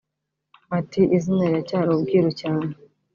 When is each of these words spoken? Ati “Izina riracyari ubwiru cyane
Ati 0.79 1.01
“Izina 1.17 1.43
riracyari 1.47 1.89
ubwiru 1.93 2.29
cyane 2.41 2.71